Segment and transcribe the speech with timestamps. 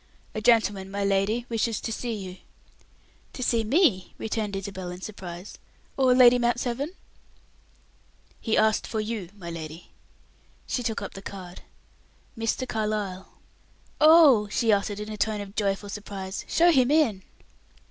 [0.33, 2.37] "A gentleman, my lady, wishes to see you."
[3.33, 5.59] "To see me!" returned Isabel, in surprise,
[5.95, 6.93] "or Lady Mount Severn?"
[8.39, 9.91] "He asked for you, my lady."
[10.65, 11.61] She took up the card.
[12.35, 12.67] "Mr.
[12.67, 13.29] Carlyle."
[13.99, 17.21] "Oh!" she uttered, in a tone of joyful surprise, "show him in."